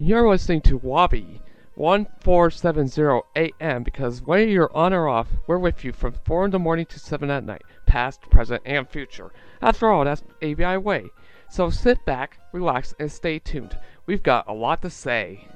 [0.00, 1.40] You're listening to Wabi
[1.76, 6.58] 1470 AM because whether you're on or off, we're with you from 4 in the
[6.58, 9.30] morning to 7 at night, past, present, and future.
[9.62, 11.10] After all, that's ABI way.
[11.48, 13.78] So sit back, relax, and stay tuned.
[14.04, 15.46] We've got a lot to say.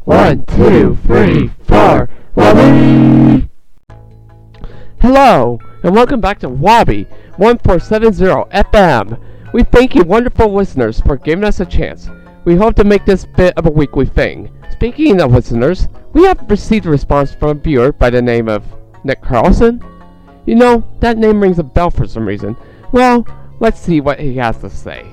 [0.00, 3.48] One, two, three, four, Wabi!
[5.00, 7.04] Hello, and welcome back to Wabi
[7.38, 9.18] 1470 FM.
[9.54, 12.10] We thank you, wonderful listeners, for giving us a chance.
[12.44, 14.50] We hope to make this bit of a weekly thing.
[14.70, 18.62] Speaking of listeners, we have received a response from a viewer by the name of
[19.02, 19.82] Nick Carlson.
[20.44, 22.54] You know, that name rings a bell for some reason.
[22.92, 23.26] Well,
[23.60, 25.06] let's see what he has to say.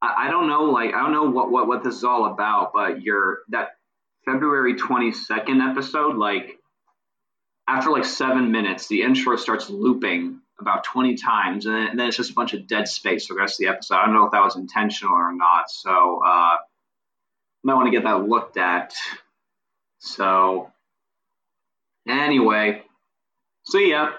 [0.00, 3.02] I, don't know, like I don't know what, what what this is all about, but
[3.02, 3.70] your that
[4.24, 6.58] February twenty second episode, like
[7.68, 12.08] after like seven minutes, the intro starts looping about 20 times, and then, and then,
[12.08, 13.96] it's just a bunch of dead space for the rest of the episode.
[13.96, 16.56] I don't know if that was intentional or not, so uh,
[17.64, 18.94] might want to get that looked at.
[19.98, 20.70] So,
[22.08, 22.82] anyway,
[23.66, 24.10] see ya.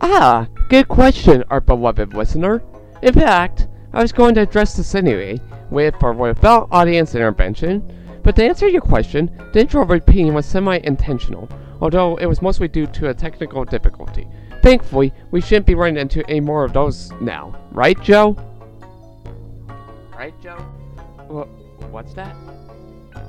[0.00, 2.62] Ah, good question, our beloved listener.
[3.02, 5.38] In fact, I was going to address this anyway,
[5.70, 7.82] with or without audience intervention,
[8.22, 11.48] but to answer your question, the intro repeating was semi-intentional,
[11.80, 14.26] although it was mostly due to a technical difficulty.
[14.62, 17.56] Thankfully, we shouldn't be running into any more of those now.
[17.72, 18.36] Right, Joe?
[20.16, 20.58] Right, Joe?
[21.28, 21.44] Wha
[21.90, 22.34] what's that?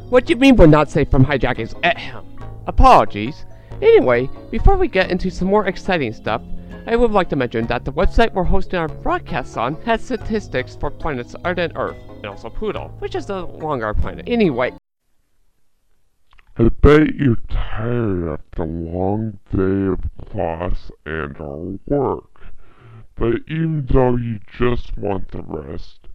[0.09, 1.73] What do you mean we're not safe from hijackings?
[1.83, 2.25] Eh, Ahem.
[2.67, 3.45] Apologies.
[3.81, 6.41] Anyway, before we get into some more exciting stuff,
[6.85, 10.75] I would like to mention that the website we're hosting our broadcasts on has statistics
[10.75, 14.27] for planets other than Earth, and also Pluto, which is the longer planet.
[14.27, 14.73] Anyway,
[16.61, 22.39] I bet you're tired after a long day of class and our work.
[23.15, 26.07] But even though you just want the rest,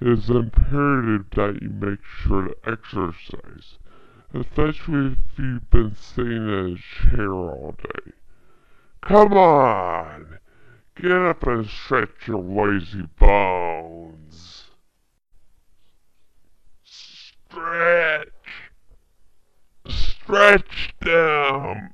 [0.00, 3.78] it is imperative that you make sure to exercise,
[4.32, 8.12] especially if you've been sitting in a chair all day.
[9.00, 10.38] Come on!
[10.94, 14.70] Get up and stretch your lazy bones.
[16.84, 18.28] Stretch!
[20.24, 21.90] Stretch them.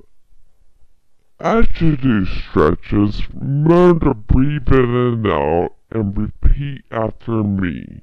[1.80, 8.02] You do stretches, remember to breathe in and out and repeat after me.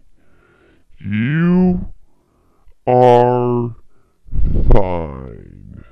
[0.99, 1.89] You
[2.87, 3.75] are
[4.71, 5.83] fine.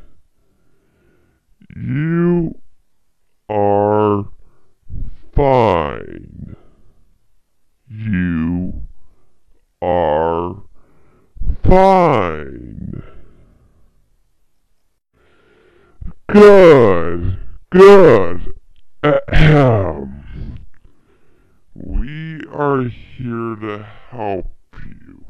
[1.76, 2.56] You
[3.50, 4.26] are
[5.36, 6.56] fine.
[7.90, 8.74] You
[9.82, 10.64] are
[11.64, 13.13] fine.
[16.34, 17.38] Good,
[17.70, 18.54] good.
[19.04, 20.58] Ahem.
[21.76, 24.48] We are here to help
[24.84, 25.26] you.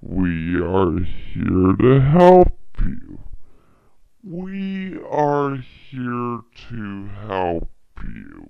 [0.00, 3.18] We are here to help you.
[4.22, 7.70] We are here to help
[8.04, 8.46] you.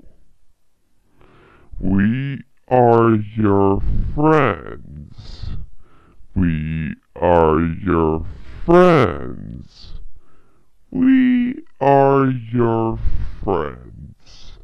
[1.80, 3.80] We are your
[4.14, 5.48] friends.
[6.34, 8.26] We are your
[8.66, 9.94] friends.
[10.90, 12.98] We are your
[13.44, 14.58] friends.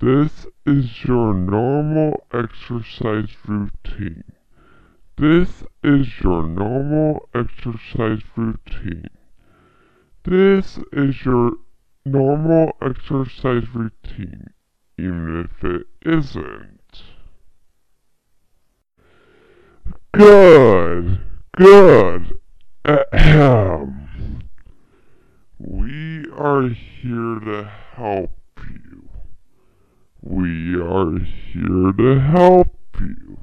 [0.00, 2.24] This is your normal
[2.84, 4.24] exercise routine.
[5.16, 9.08] This is your normal exercise routine.
[10.24, 11.52] This is your
[12.04, 14.52] normal exercise routine,
[14.98, 17.02] even if it isn't.
[20.12, 21.20] Good,
[21.56, 22.38] good.
[22.84, 24.40] Ahem.
[25.58, 28.30] We are here to help
[28.68, 29.08] you.
[30.20, 33.38] We are here to help you.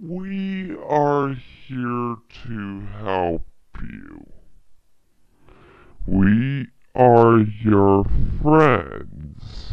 [0.00, 1.34] We are
[1.66, 3.46] here to help
[3.80, 4.26] you.
[6.06, 8.04] We are your
[8.42, 9.72] friends.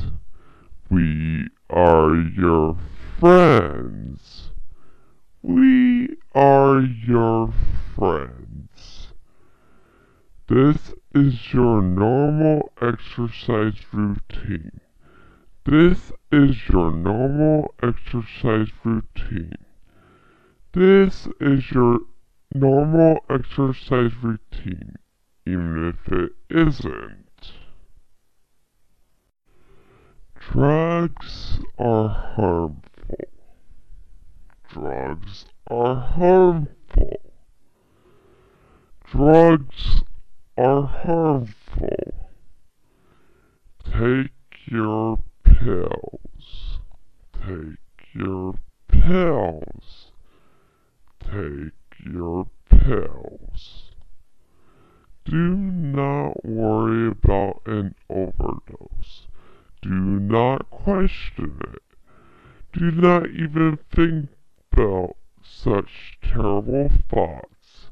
[0.89, 2.77] We are your
[3.19, 4.51] friends.
[5.41, 7.53] We are your
[7.95, 9.07] friends.
[10.47, 14.81] This is your normal exercise routine.
[15.69, 19.53] This is your normal exercise routine.
[20.73, 21.99] This is your
[22.51, 24.95] normal exercise routine,
[25.45, 27.51] even if it isn't.
[30.39, 32.81] Drugs are harmful.
[34.69, 37.31] Drugs are harmful.
[39.05, 40.03] Drugs
[40.57, 42.29] are harmful.
[43.85, 44.31] Take
[44.65, 45.19] your
[45.63, 46.79] pills.
[47.33, 47.79] Take
[48.13, 48.55] your
[48.87, 50.11] pills.
[51.21, 51.73] take
[52.05, 53.91] your pills.
[55.25, 59.27] Do not worry about an overdose.
[59.81, 61.83] Do not question it.
[62.73, 64.29] Do not even think
[64.71, 67.91] about such terrible thoughts.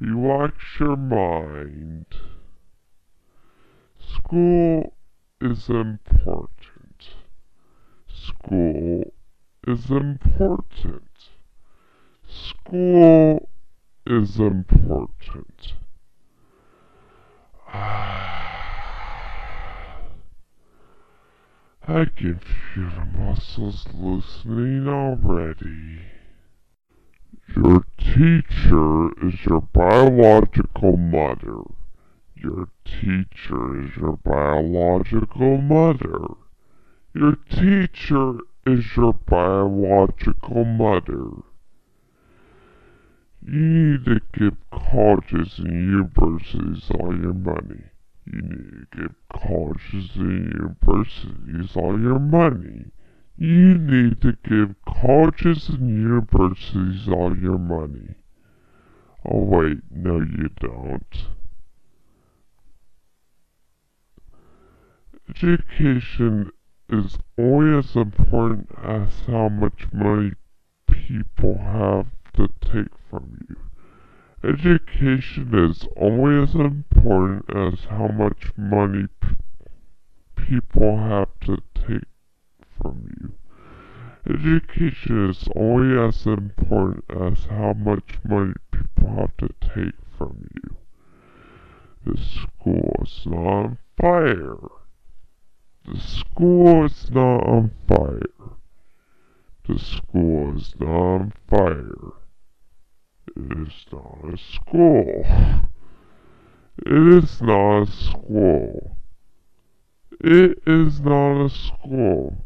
[0.00, 2.06] Relax your mind.
[3.98, 4.94] School
[5.40, 6.71] is important.
[8.24, 9.12] School
[9.66, 11.10] is important.
[12.28, 13.48] School
[14.06, 15.72] is important.
[17.72, 18.84] I
[22.14, 26.02] can feel the muscles loosening already.
[27.56, 31.62] Your teacher is your biological mother.
[32.36, 36.36] Your teacher is your biological mother.
[37.14, 41.42] Your teacher is your biological mother.
[43.44, 47.84] You need to give colleges and universities all your money.
[48.24, 52.86] You need to give colleges and universities all your money.
[53.36, 58.14] You need to give colleges and universities all your money.
[59.24, 61.26] Oh wait, no you don't.
[65.28, 66.52] Education
[66.92, 70.32] is only as important as how much money
[70.86, 73.56] people have to take from you.
[74.44, 79.06] Education is only as important as how much money
[80.36, 82.08] people have to take
[82.80, 83.32] from you.
[84.28, 90.76] Education is only as important as how much money people have to take from you.
[92.04, 94.58] The school is on fire.
[95.84, 98.20] The school is not on fire.
[99.66, 102.12] The school is not on fire.
[103.36, 105.24] It is not a school.
[106.86, 108.96] It is not a school.
[110.20, 112.44] It is not a school.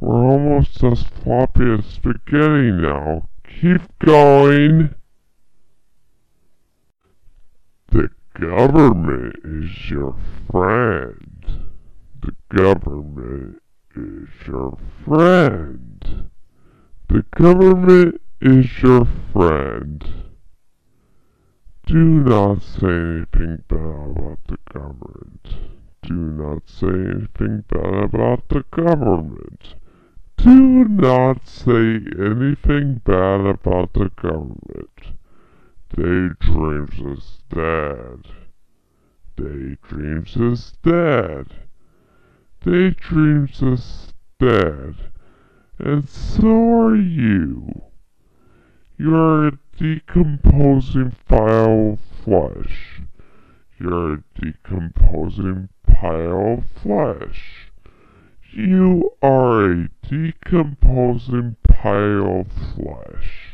[0.00, 3.28] We're almost as floppy as spaghetti now.
[3.44, 4.96] Keep going.
[7.90, 10.16] The government is your
[10.50, 11.31] friend.
[12.22, 13.60] The government
[13.96, 16.30] is your friend.
[17.08, 20.04] The government is your friend.
[21.84, 25.48] Do not say anything bad about the government.
[26.02, 29.74] Do not say anything bad about the government.
[30.36, 35.12] Do not say anything bad about the government.
[35.94, 38.26] Daydreams is dead.
[39.36, 41.61] Daydreams is dead.
[42.64, 44.94] Daydreams is dead.
[45.78, 47.82] And so are you.
[48.96, 53.02] You're a decomposing pile of flesh.
[53.80, 57.68] You're a decomposing pile of flesh.
[58.52, 63.48] You are a decomposing pile of flesh.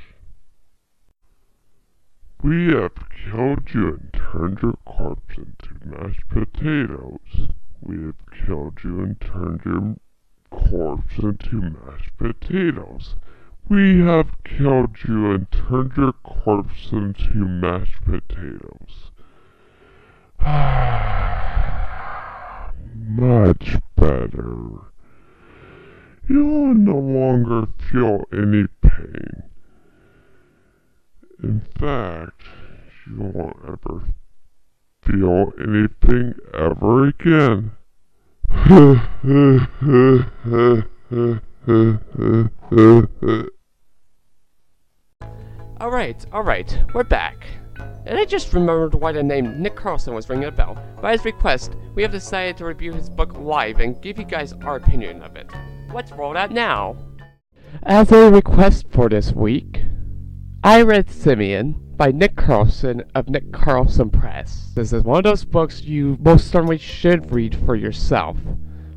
[2.43, 2.93] We have
[3.25, 7.53] killed you and turned your corpse into mashed potatoes.
[7.81, 9.97] We have killed you and turned your
[10.51, 13.15] corpse into mashed potatoes.
[13.69, 19.11] We have killed you and turned your corpse into mashed potatoes.
[22.95, 24.89] Much better.
[26.29, 29.43] You will no longer feel any pain.
[31.43, 32.43] In fact,
[33.07, 34.03] you won't ever
[35.11, 37.73] feel anything ever again.
[45.81, 47.47] Alright, alright, we're back.
[48.05, 50.77] And I just remembered why the name Nick Carlson was ringing a bell.
[51.01, 54.53] By his request, we have decided to review his book live and give you guys
[54.65, 55.51] our opinion of it.
[55.95, 56.97] Let's roll that now.
[57.83, 59.83] As a request for this week,
[60.65, 64.71] I read Simeon by Nick Carlson of Nick Carlson Press.
[64.77, 68.39] This is one of those books you most certainly should read for yourself.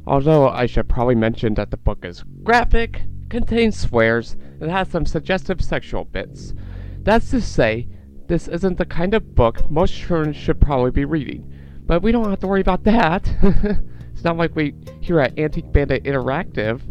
[0.05, 5.07] Although I should probably mention that the book is graphic, contains swears, and has some
[5.07, 6.53] suggestive sexual bits.
[6.99, 7.87] That's to say,
[8.27, 11.51] this isn't the kind of book most children should probably be reading.
[11.87, 13.27] But we don't have to worry about that.
[14.13, 16.81] it's not like we here at Antique Bandit Interactive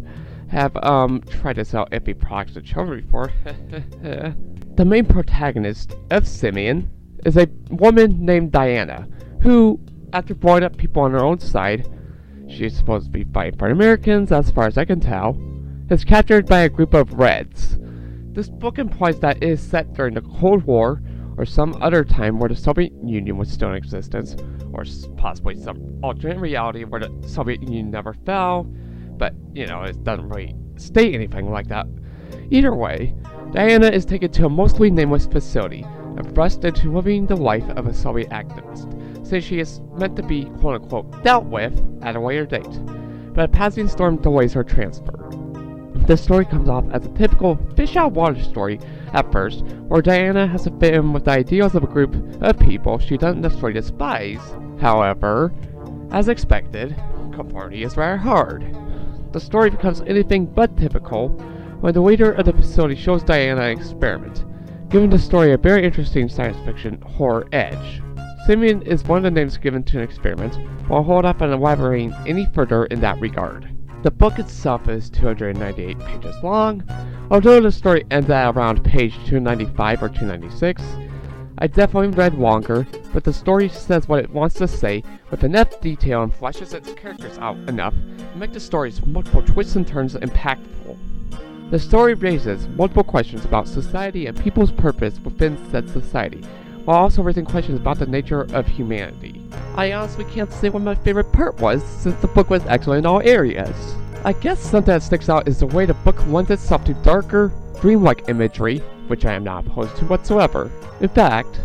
[0.49, 3.31] have um tried to sell iffy products to children before.
[4.81, 6.89] the main protagonist of Simeon
[7.23, 9.07] is a woman named Diana,
[9.43, 9.79] who,
[10.11, 11.87] after blowing up people on her own side,
[12.49, 15.39] she's supposed to be fighting for Americans as far as I can tell,
[15.91, 17.77] is captured by a group of Reds.
[18.33, 20.99] This book implies that it is set during the Cold War
[21.37, 24.35] or some other time where the Soviet Union was still in existence,
[24.73, 24.83] or
[25.15, 30.27] possibly some alternate reality where the Soviet Union never fell, but you know, it doesn't
[30.27, 31.85] really state anything like that.
[32.49, 33.13] Either way,
[33.51, 37.85] Diana is taken to a mostly nameless facility and thrust into living the life of
[37.85, 42.19] a Soviet activist, since she is meant to be quote unquote dealt with at a
[42.19, 42.79] later date.
[43.33, 45.29] But a passing storm delays her transfer.
[46.07, 48.79] The story comes off as a typical fish out water story
[49.11, 52.57] at first, where Diana has to fit in with the ideals of a group of
[52.57, 54.39] people she doesn't necessarily despise.
[54.79, 55.53] However,
[56.11, 56.95] as expected,
[57.33, 58.77] conformity is rather hard.
[59.33, 61.29] The story becomes anything but typical
[61.81, 64.45] when the leader of the facility shows Diana an experiment,
[64.89, 68.01] giving the story a very interesting science fiction horror edge.
[68.45, 70.55] Simeon is one of the names given to an experiment,
[70.87, 73.67] while hold up on elaborating any further in that regard.
[74.03, 76.83] The book itself is 298 pages long,
[77.29, 80.81] although the story ends at around page 295 or 296.
[81.59, 85.79] I definitely read longer, but the story says what it wants to say with enough
[85.81, 90.15] detail and fleshes its characters out enough to make the story's multiple twists and turns
[90.15, 90.97] impactful.
[91.71, 96.41] The story raises multiple questions about society and people's purpose within said society,
[96.83, 99.41] while also raising questions about the nature of humanity.
[99.75, 103.05] I honestly can't say what my favorite part was, since the book was excellent in
[103.05, 103.95] all areas.
[104.25, 107.53] I guess something that sticks out is the way the book lends itself to darker,
[107.79, 110.69] dreamlike imagery, which I am not opposed to whatsoever.
[110.99, 111.61] In fact,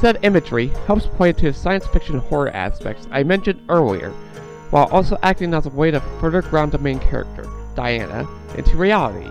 [0.00, 4.08] said imagery helps play into the science fiction horror aspects I mentioned earlier,
[4.70, 8.26] while also acting as a way to further ground the main character, Diana,
[8.56, 9.30] into reality.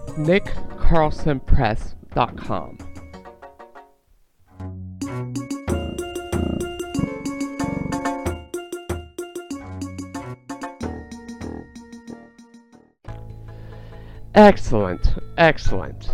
[14.35, 16.09] Excellent, excellent.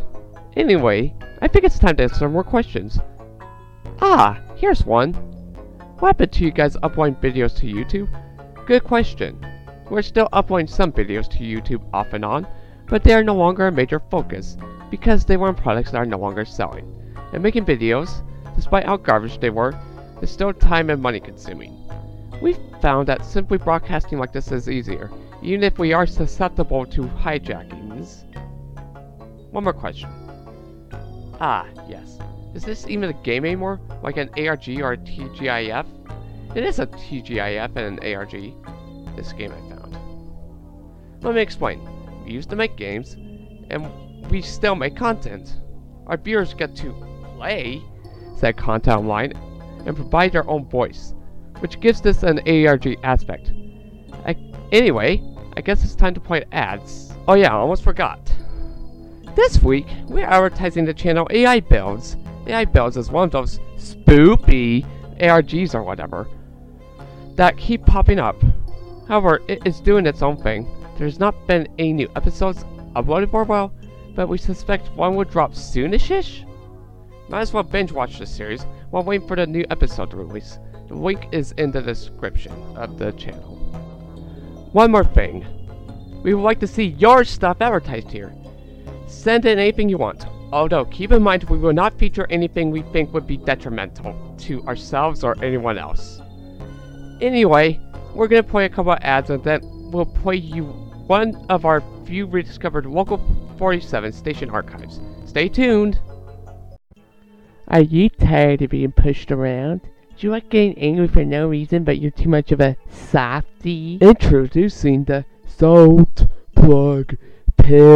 [0.56, 3.00] Anyway, I think it's time to answer more questions.
[4.02, 5.14] Ah, here's one.
[6.00, 8.10] What happened to you guys uploading videos to YouTube?
[8.68, 9.44] Good question.
[9.90, 12.46] We're still uploading some videos to YouTube off and on,
[12.88, 14.58] but they are no longer a major focus
[14.90, 16.94] because they were products that are no longer selling.
[17.34, 18.22] And making videos,
[18.56, 19.74] despite how garbage they were,
[20.22, 21.76] is still time and money consuming.
[22.42, 27.04] We've found that simply broadcasting like this is easier, even if we are susceptible to
[27.04, 28.24] hijackings.
[29.52, 30.10] One more question.
[31.40, 32.18] Ah, yes.
[32.54, 33.80] Is this even a game anymore?
[34.02, 35.86] Like an ARG or a TGIF?
[36.56, 38.54] It is a TGIF and an ARG.
[39.16, 39.98] This game I found.
[41.22, 41.97] Let me explain.
[42.28, 43.16] We used to make games,
[43.70, 43.90] and
[44.30, 45.62] we still make content.
[46.08, 46.94] Our viewers get to
[47.38, 47.82] play
[48.36, 49.32] said content online
[49.86, 51.14] and provide their own voice,
[51.60, 53.54] which gives this an ARG aspect.
[54.26, 54.36] I,
[54.74, 55.24] anyway,
[55.56, 57.14] I guess it's time to play ads.
[57.30, 58.20] Oh yeah, I almost forgot.
[59.36, 62.18] This week, we're advertising the channel AI Builds.
[62.46, 64.86] AI Builds is one of those spoopy
[65.20, 66.28] ARGs or whatever
[67.36, 68.36] that keep popping up.
[69.08, 70.68] However, it is doing its own thing.
[70.98, 73.72] There's not been any new episodes uploaded for a while,
[74.16, 76.44] but we suspect one will drop soonish
[77.30, 80.58] Might as well binge watch the series while waiting for the new episode to release.
[80.88, 83.58] The link is in the description of the channel.
[84.72, 85.46] One more thing.
[86.24, 88.34] We would like to see your stuff advertised here.
[89.06, 90.26] Send in anything you want.
[90.52, 94.64] Although, keep in mind we will not feature anything we think would be detrimental to
[94.64, 96.22] ourselves or anyone else.
[97.22, 97.80] Anyway,
[98.16, 99.60] we're gonna play a couple of ads and then
[99.92, 103.18] we'll play you one of our few rediscovered Local
[103.58, 105.00] 47 station archives.
[105.26, 106.00] Stay tuned!
[107.70, 109.82] Are you tired of being pushed around?
[109.82, 113.98] Do you like getting angry for no reason but you're too much of a softy?
[114.02, 117.16] Introducing the Salt Plug
[117.58, 117.88] Pill.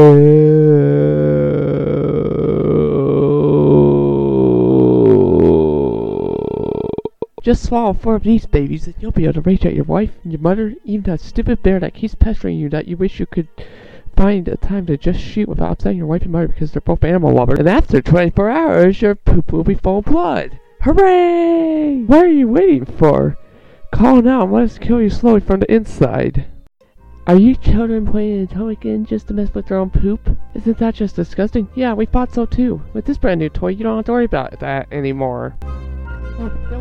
[7.42, 10.12] Just swallow four of these babies and you'll be able to reach out your wife
[10.24, 13.26] and your mother, even that stupid bear that keeps pestering you that you wish you
[13.26, 13.48] could
[14.16, 17.04] find a time to just shoot without upsetting your wife and mother because they're both
[17.04, 17.58] animal lovers.
[17.58, 20.60] And after 24 hours, your poop will be full of blood.
[20.82, 22.04] Hooray!
[22.04, 23.38] What are you waiting for?
[23.92, 26.46] Call now and let us kill you slowly from the inside.
[27.26, 30.38] Are you children playing a toy again just to mess with their own poop?
[30.54, 31.68] Isn't that just disgusting?
[31.74, 32.82] Yeah, we thought so too.
[32.94, 35.56] With this brand new toy, you don't have to worry about that anymore.
[35.64, 36.81] Oh,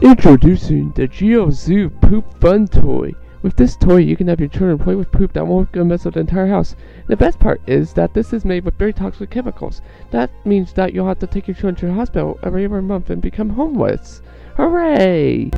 [0.00, 3.12] Introducing the Geo Zoo Poop Fun Toy.
[3.42, 6.06] With this toy, you can have your children play with poop that won't go mess
[6.06, 6.76] up the entire house.
[6.98, 9.82] And the best part is that this is made with very toxic chemicals.
[10.12, 13.10] That means that you'll have to take your children to the hospital every other month
[13.10, 14.22] and become homeless.
[14.56, 15.50] Hooray!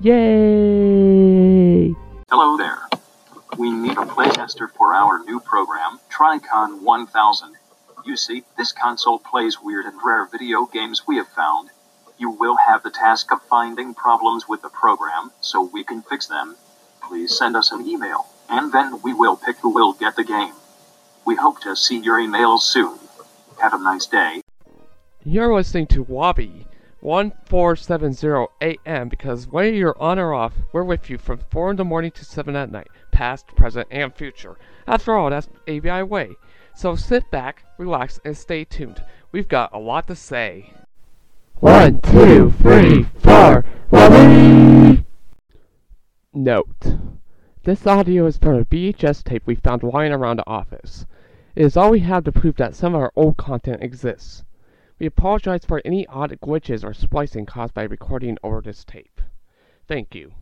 [0.00, 1.94] Yay!
[2.28, 2.93] Hello there.
[3.58, 7.54] We need a playtester for our new program, Tricon 1000.
[8.04, 11.70] You see, this console plays weird and rare video games we have found.
[12.18, 16.26] You will have the task of finding problems with the program so we can fix
[16.26, 16.56] them.
[17.00, 20.54] Please send us an email, and then we will pick who will get the game.
[21.24, 22.98] We hope to see your emails soon.
[23.60, 24.40] Have a nice day.
[25.24, 26.66] You're listening to Wabi
[27.04, 31.84] 1470 AM because whether you're on or off, we're with you from 4 in the
[31.84, 34.56] morning to 7 at night, past, present, and future.
[34.86, 36.30] After all, that's ABI way.
[36.74, 39.02] So sit back, relax, and stay tuned.
[39.32, 40.72] We've got a lot to say.
[41.56, 45.04] One, two, three, four, Wabi!
[46.32, 46.96] Note.
[47.64, 51.04] This audio is from a VHS tape we found lying around the office.
[51.54, 54.42] It is all we have to prove that some of our old content exists.
[55.04, 59.20] We apologize for any odd glitches or splicing caused by recording over this tape.
[59.86, 60.32] Thank you.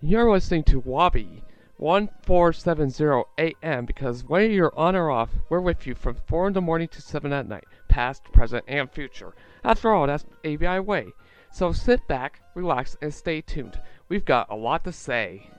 [0.00, 1.44] You're listening to Wabi
[1.76, 6.62] 1470 AM because whether you're on or off, we're with you from 4 in the
[6.62, 9.34] morning to 7 at night, past, present, and future.
[9.62, 11.12] After all, that's ABI way.
[11.52, 13.78] So sit back, relax, and stay tuned.
[14.08, 15.50] We've got a lot to say.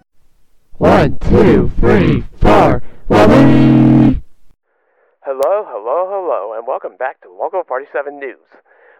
[0.79, 3.78] One, two, three, four, Wabi!
[5.27, 8.47] Hello, hello, hello, and welcome back to Local 47 News.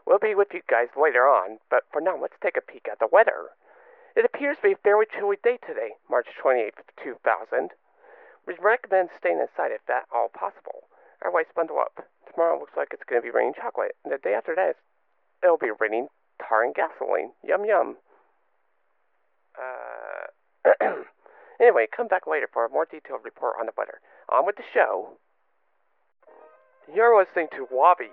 [0.06, 3.00] We'll be with you guys later on, but for now, let's take a peek at
[3.00, 3.56] the weather.
[4.20, 7.72] It appears to be a fairly chilly day today, March 28th, 2000.
[8.46, 10.92] We recommend staying inside if at all possible.
[11.24, 12.04] Otherwise, bundle up.
[12.28, 14.76] Tomorrow looks like it's going to be raining chocolate, and the day after that,
[15.42, 17.32] it'll be raining tar and gasoline.
[17.48, 17.96] Yum yum.
[19.56, 20.68] Uh,
[21.64, 24.04] anyway, come back later for a more detailed report on the weather.
[24.28, 25.16] On with the show.
[26.96, 28.10] You're listening to Wabi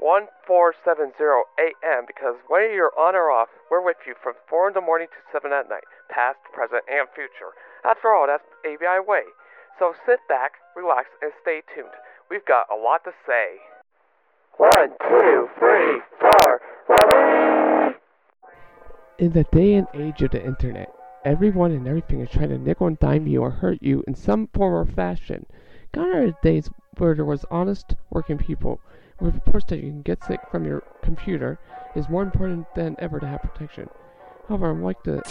[0.00, 1.12] 1470
[1.60, 5.08] AM because whether you're on or off, we're with you from 4 in the morning
[5.08, 7.52] to 7 at night, past, present, and future.
[7.84, 9.28] After all, that's ABI way.
[9.78, 11.92] So sit back, relax, and stay tuned.
[12.30, 13.60] We've got a lot to say.
[14.56, 17.96] One, two, three, four, Wabi!
[19.18, 20.88] In the day and age of the internet,
[21.26, 24.48] everyone and everything is trying to nickel and dime you or hurt you in some
[24.54, 25.44] form or fashion.
[25.92, 28.80] Gone are the days where there was honest working people.
[29.20, 31.58] With reports that you can get sick from your computer
[31.94, 33.88] is more important than ever to have protection.
[34.48, 35.22] However, unlike the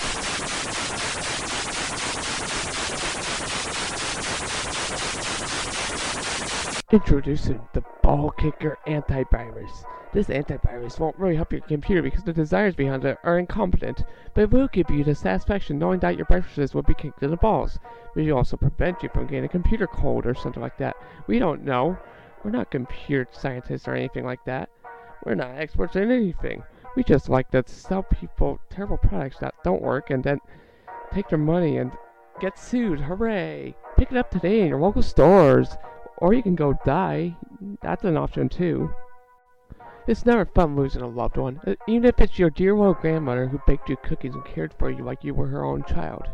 [6.93, 9.83] Introducing the Ball Kicker Antivirus.
[10.11, 14.03] This antivirus won't really help your computer because the designers behind it are incompetent,
[14.35, 17.31] but it will give you the satisfaction knowing that your viruses will be kicked in
[17.31, 17.79] the balls.
[18.13, 20.95] But will also prevent you from getting a computer cold or something like that.
[21.25, 21.97] We don't know.
[22.43, 24.69] We're not computer scientists or anything like that.
[25.25, 26.61] We're not experts in anything.
[26.95, 30.37] We just like to sell people terrible products that don't work and then
[31.11, 31.91] take their money and
[32.39, 32.99] get sued.
[32.99, 33.73] Hooray!
[33.97, 35.69] Pick it up today in your local stores.
[36.17, 37.35] Or you can go die.
[37.81, 38.91] That's an option too.
[40.05, 43.47] It's never fun losing a loved one, uh, even if it's your dear old grandmother
[43.47, 46.27] who baked you cookies and cared for you like you were her own child.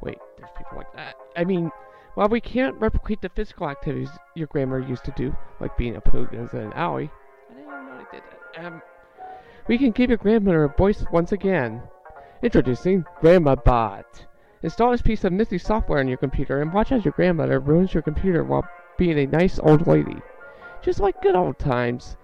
[0.00, 1.14] Wait, there's people like that.
[1.36, 1.70] I mean,
[2.14, 6.00] while we can't replicate the physical activities your grandmother used to do, like being a
[6.00, 7.10] pugans and an alley,
[7.50, 8.64] I didn't even know they did that.
[8.64, 8.82] Um,
[9.68, 11.82] we can give your grandmother a voice once again.
[12.42, 14.26] Introducing Grandma Bot.
[14.62, 17.92] Install this piece of nifty software on your computer and watch as your grandmother ruins
[17.92, 18.66] your computer while
[18.98, 20.16] being a nice old lady.
[20.82, 22.16] Just like good old times.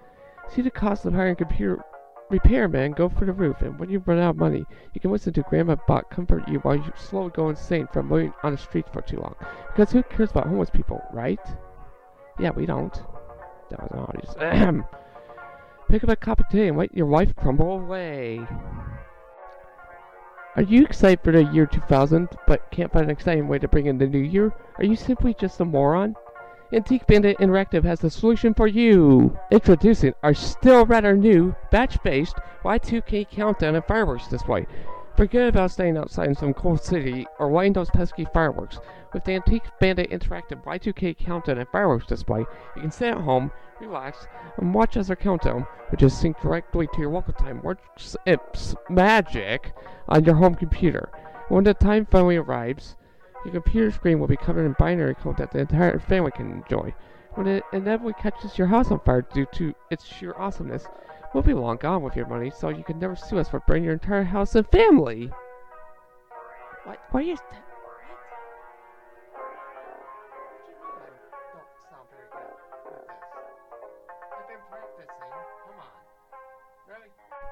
[0.48, 1.82] See the cost of hiring computer
[2.30, 5.32] repairman go for the roof, and when you run out of money, you can listen
[5.32, 8.90] to Grandma Bot comfort you while you slowly go insane from living on the streets
[8.92, 9.34] for too long.
[9.68, 11.40] Because who cares about homeless people, right?
[12.38, 12.94] Yeah, we don't.
[13.70, 14.84] That was obvious.
[15.88, 18.46] Pick up a cup of tea and let your life crumble away.
[20.56, 23.86] Are you excited for the year 2000, but can't find an exciting way to bring
[23.86, 24.52] in the new year?
[24.78, 26.14] Are you simply just a moron?
[26.72, 29.38] Antique Bandit Interactive has the solution for you!
[29.50, 34.66] Introducing our still rather new, batch-based Y2K countdown and fireworks display.
[35.14, 38.80] Forget about staying outside in some cold city or lighting those pesky fireworks.
[39.12, 43.52] With the Antique Bandit Interactive Y2K countdown and fireworks display, you can stay at home,
[43.78, 48.16] relax, and watch as our countdown, which is synced directly to your local time, works
[48.24, 49.74] its magic
[50.08, 51.10] on your home computer.
[51.48, 52.96] When the time finally arrives,
[53.44, 56.94] your computer screen will be covered in binary code that the entire family can enjoy.
[57.34, 60.86] When it inevitably catches your house on fire due to its sheer awesomeness,
[61.32, 63.84] we'll be long gone with your money, so you can never sue us for burning
[63.84, 65.30] your entire house and family.
[66.84, 67.00] What?
[67.10, 67.36] What are you?
[67.36, 67.48] St-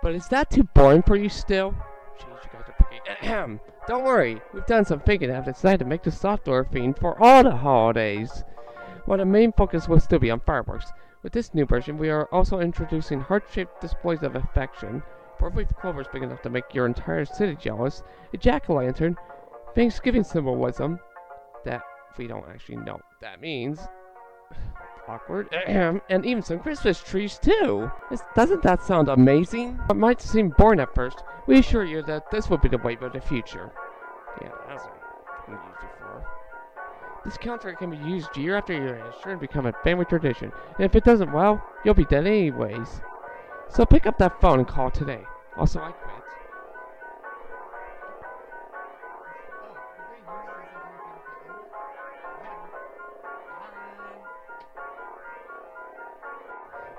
[0.03, 1.75] But is that too boring for you still?
[2.19, 3.59] Jeez, you guys are picky.
[3.89, 7.21] Don't worry, we've done some thinking and have decided to make the software theme for
[7.21, 8.45] all the holidays.
[9.07, 10.93] While the main focus will still be on fireworks,
[11.23, 15.03] with this new version, we are also introducing heart-shaped displays of affection,
[15.39, 19.17] four-leaf clovers big enough to make your entire city jealous, a jack-o'-lantern,
[19.75, 21.01] Thanksgiving symbolism
[21.65, 21.83] that
[22.17, 23.81] we don't actually know what that means.
[25.13, 25.53] Awkward.
[25.53, 27.91] And even some Christmas trees too.
[28.35, 29.79] Doesn't that sound amazing?
[29.91, 31.23] It might seem boring at first.
[31.47, 33.71] We assure you that this will be the way of the future.
[34.41, 35.89] Yeah, that's what we used it.
[37.25, 40.05] This counter can be used year after year and is sure to become a family
[40.05, 40.51] tradition.
[40.77, 43.03] And if it doesn't, well, you'll be dead anyways.
[43.69, 45.23] So pick up that phone and call today.
[45.57, 46.22] Also, I quit.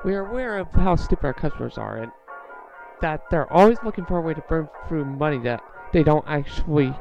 [0.03, 2.11] We are aware of how stupid our customers are and
[3.01, 5.61] that they're always looking for a way to burn through money that
[5.93, 6.93] they don't actually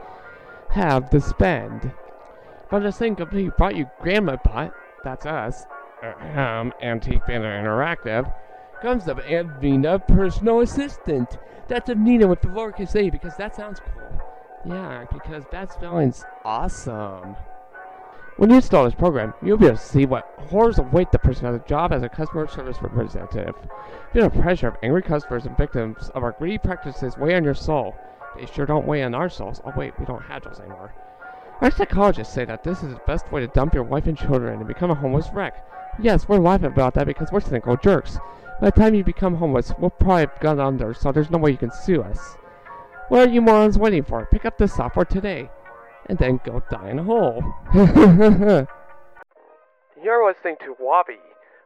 [0.71, 1.93] have to spend.
[2.71, 4.73] But the same company who brought you Grandma Bot,
[5.05, 5.65] that's us,
[6.03, 8.33] um, Antique Bandit Interactive,
[8.81, 11.39] comes up Avina Personal Assistant.
[11.69, 14.21] That's Avina with the lowercase a because that sounds cool.
[14.65, 17.37] Yeah, because that spelling's awesome.
[18.39, 21.47] When you install this program, you'll be able to see what horrors await the person
[21.47, 23.55] at a job as a customer service representative.
[24.13, 27.55] Feel the pressure of angry customers and victims of our greedy practices weigh on your
[27.55, 27.95] soul.
[28.35, 29.61] They sure don't weigh on our souls.
[29.67, 30.95] Oh wait, we don't have those anymore.
[31.61, 34.59] Our psychologists say that this is the best way to dump your wife and children
[34.59, 35.67] and become a homeless wreck.
[36.01, 38.19] Yes, we're laughing about that because we're cynical jerks.
[38.63, 41.51] By the time you become homeless, we'll probably have gone under, so there's no way
[41.51, 42.37] you can sue us.
[43.09, 44.27] What are you morons waiting for?
[44.33, 45.51] Pick up this software today
[46.07, 47.43] and then go die in a hole.
[50.03, 51.21] You're listening to Wabi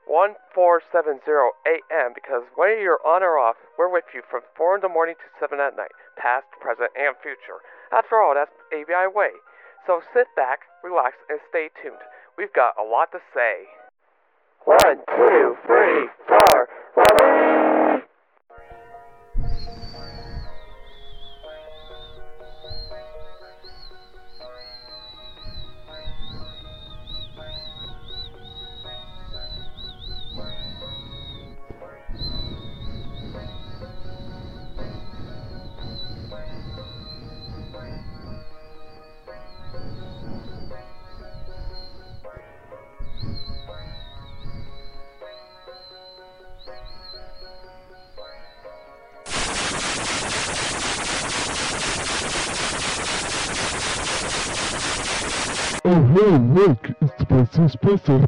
[0.06, 1.18] 1470
[1.66, 5.16] AM because whether you're on or off, we're with you from 4 in the morning
[5.18, 7.58] to 7 at night, past, present, and future.
[7.90, 9.34] After all, that's ABI way.
[9.86, 12.02] So sit back, relax, and stay tuned.
[12.38, 13.66] We've got a lot to say.
[14.66, 16.35] One, two, three, four,
[57.46, 58.24] it's the Princess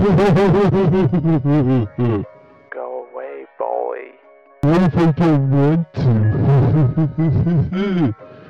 [2.70, 3.98] Go away, boy.
[4.60, 6.02] what if I don't want to?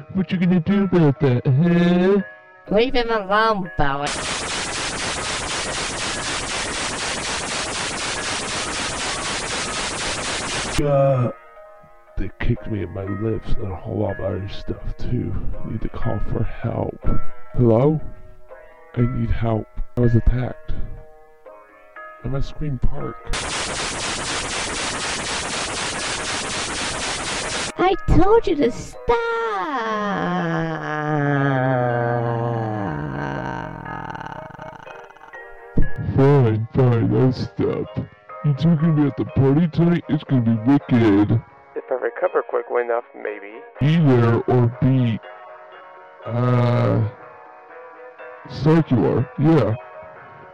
[0.13, 2.21] what you gonna do about that, huh?
[2.75, 4.09] Leave him alone, Bowie.
[10.81, 11.33] Uh,
[12.17, 15.35] they kicked me in my lips and a whole lot of other stuff too.
[15.67, 17.01] Need to call for help.
[17.55, 18.01] Hello?
[18.95, 19.67] I need help.
[19.97, 20.73] I was attacked.
[22.25, 23.17] I'm at Screen Park.
[27.81, 28.99] I told you to stop.
[36.17, 38.09] Fine, fine, I'll stop.
[38.45, 40.05] You two gonna be at the party tonight?
[40.09, 41.41] It's gonna be wicked.
[41.77, 43.61] If I recover quickly enough, maybe.
[43.81, 45.21] Be there or be,
[46.27, 47.09] uh,
[48.51, 49.29] circular.
[49.39, 49.75] Yeah.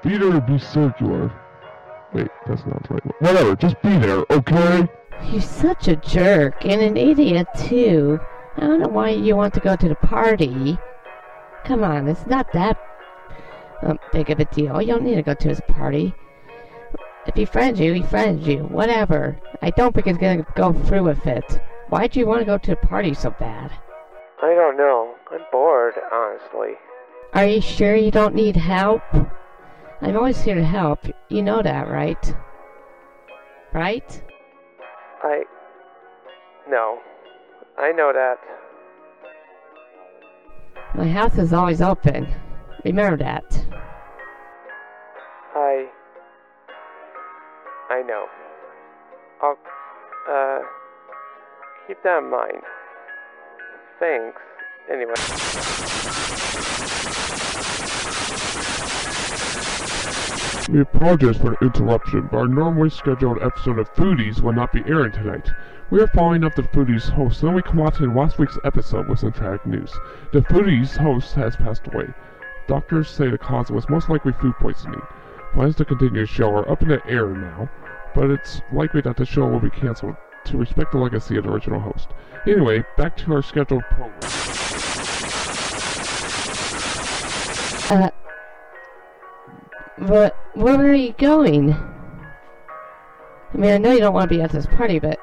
[0.03, 1.33] Be there or be circular.
[2.13, 3.15] Wait, that's not the right one.
[3.21, 4.89] Whatever, just be there, okay?
[5.25, 8.21] You're such a jerk and an idiot too.
[8.57, 10.79] I don't know why you want to go to the party.
[11.65, 12.79] Come on, it's not that
[13.83, 14.81] um, big of a deal.
[14.81, 16.15] You don't need to go to his party.
[17.27, 18.59] If he friends you, he friends you.
[18.65, 19.39] Whatever.
[19.63, 21.61] I don't think he's gonna go through with it.
[21.89, 23.71] Why'd you want to go to the party so bad?
[24.43, 25.15] I don't know.
[25.31, 26.75] I'm bored, honestly.
[27.33, 29.03] Are you sure you don't need help?
[30.01, 31.07] I'm always here to help.
[31.29, 32.35] You know that, right?
[33.73, 34.23] Right?
[35.23, 35.45] I.
[36.69, 36.99] No.
[37.79, 38.37] I know that.
[40.95, 42.33] My house is always open.
[42.85, 43.45] Remember that.
[45.57, 45.87] I.
[47.91, 48.27] I know.
[49.43, 49.59] I'll.
[50.31, 50.61] Uh.
[51.87, 52.63] Keep that in mind.
[54.01, 54.41] Thanks.
[54.91, 55.15] Anyway.
[60.71, 64.83] We apologize for the interruption, but our normally scheduled episode of Foodies will not be
[64.87, 65.51] airing tonight.
[65.91, 69.33] We are following up the Foodies host, and we to last week's episode with some
[69.33, 69.93] tragic news.
[70.33, 72.07] The Foodies host has passed away.
[72.67, 75.03] Doctors say the cause was most likely food poisoning.
[75.53, 77.69] Plans to continue the show are up in the air now,
[78.15, 80.17] but it's likely that the show will be canceled
[80.47, 82.09] to respect the legacy of the original host.
[82.47, 84.44] Anyway, back to our scheduled program.
[87.91, 88.11] Uh.
[89.99, 91.73] But where are you going?
[91.73, 95.19] I mean, I know you don't want to be at this party, but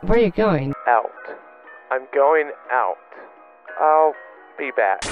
[0.00, 0.72] where are you going?
[0.88, 1.10] Out.
[1.90, 2.96] I'm going out.
[3.78, 4.14] I'll
[4.58, 5.04] be back.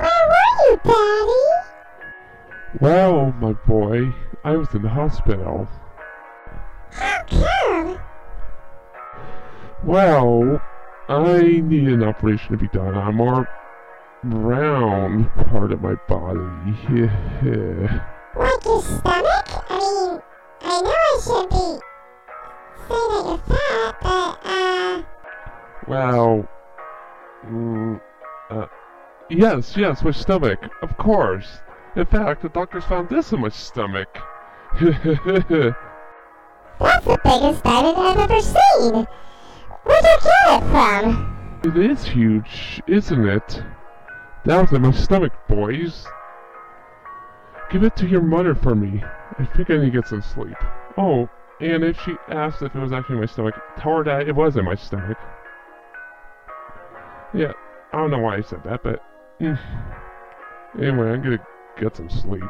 [0.00, 1.60] Where were you, Daddy?
[2.80, 4.14] Well, my boy,
[4.44, 5.66] I was in the hospital.
[6.92, 7.98] How come?
[9.84, 10.62] Well,
[11.10, 13.48] I need an operation to be done on more
[14.22, 16.38] round part of my body.
[18.36, 19.48] Like your stomach?
[19.68, 20.22] I mean,
[20.60, 21.56] I know I should be
[22.86, 25.02] saying that you're fat, but, uh,
[25.88, 26.48] well,
[27.44, 28.00] mm,
[28.50, 28.66] uh,
[29.28, 31.58] yes, yes, my stomach, of course.
[31.96, 34.16] In fact, the doctors found this in my stomach.
[34.80, 35.74] that's the
[37.24, 39.08] biggest diamond I've ever seen.
[39.84, 41.60] Where'd you get it from?
[41.64, 43.62] It is huge, isn't it?
[44.44, 46.06] That was in my stomach, boys.
[47.70, 49.02] Give it to your mother for me.
[49.38, 50.56] I think I need to get some sleep.
[50.96, 51.28] Oh,
[51.60, 54.56] and if she asks if it was actually my stomach, tell her that it was
[54.56, 55.18] in my stomach.
[57.34, 57.52] Yeah,
[57.92, 59.02] I don't know why I said that, but...
[59.40, 59.58] mm.
[60.78, 61.46] Anyway, I'm gonna
[61.78, 62.42] get some sleep.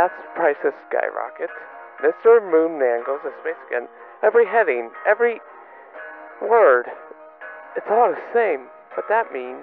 [0.00, 1.50] Gas prices skyrocket.
[2.02, 2.40] Mr.
[2.40, 3.86] Moonman goes to space.
[4.22, 5.40] Every heading, every
[6.40, 6.86] word,
[7.76, 8.66] it's all the same.
[8.96, 9.62] But that means.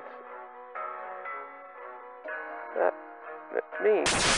[2.77, 2.93] That,
[3.55, 4.37] that means.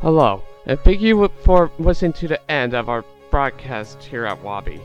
[0.00, 4.80] Hello, and thank you for listening to the end of our broadcast here at Wabi.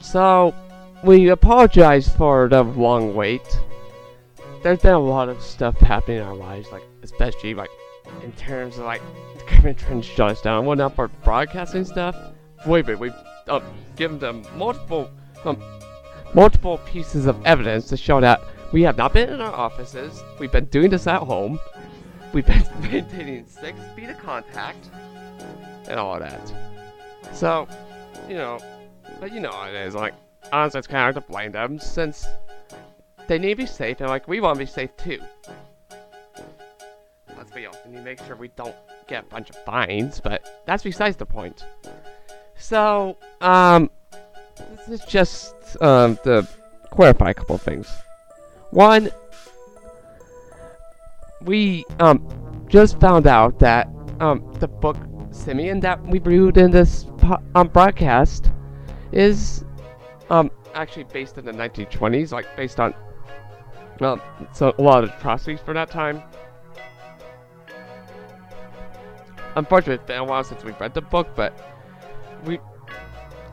[0.00, 0.54] So,
[1.02, 3.42] we apologize for the long wait.
[4.62, 7.70] There's been a lot of stuff happening in our lives, like especially like
[8.22, 9.02] in terms of like
[9.38, 12.16] the government trying to shut us down, whatnot for broadcasting stuff.
[12.66, 13.14] Wait, but we've
[13.46, 13.60] uh,
[13.96, 15.10] given them multiple
[15.44, 15.62] um,
[16.34, 18.40] multiple pieces of evidence to show that
[18.72, 20.22] we have not been in our offices.
[20.38, 21.58] We've been doing this at home.
[22.32, 24.90] We've been maintaining six feet of contact
[25.88, 26.52] and all that.
[27.32, 27.66] So,
[28.28, 28.58] you know,
[29.20, 29.94] but you know it is.
[29.94, 30.14] Like,
[30.52, 32.26] honestly, it's kind of hard to blame them since
[33.28, 35.20] they need to be safe, and like we want to be safe too.
[37.36, 37.86] Let's be honest.
[37.86, 38.74] We need to make sure we don't
[39.06, 41.64] get a bunch of fines, but that's besides the point.
[42.56, 43.90] So, um,
[44.88, 46.48] this is just um to
[46.90, 47.86] clarify a couple of things.
[48.70, 49.10] One,
[51.42, 52.26] we um
[52.68, 53.88] just found out that
[54.20, 54.96] um the book
[55.30, 57.06] Simeon that we reviewed in this
[57.54, 58.50] um broadcast
[59.12, 59.64] is
[60.30, 62.94] um actually based in the 1920s, like based on
[64.00, 64.20] um
[64.52, 66.22] so a lot of atrocities for that time.
[69.56, 71.52] Unfortunately, it's been a while since we've read the book, but
[72.44, 72.60] we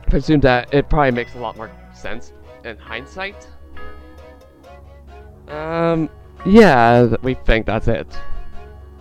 [0.06, 2.32] presume that it probably makes a lot more sense
[2.64, 3.48] in hindsight.
[5.48, 6.08] Um,
[6.44, 8.06] yeah, we think that's it.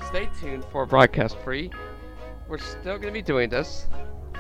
[0.08, 1.70] Stay tuned for Broadcast Free.
[2.48, 3.88] We're still to be doing this.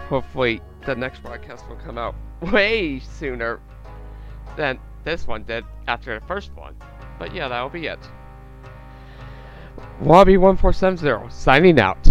[0.09, 3.59] Hopefully, the next broadcast will come out way sooner
[4.55, 6.75] than this one did after the first one.
[7.17, 7.99] But yeah, that'll be it.
[10.01, 12.07] Wallaby1470 signing out.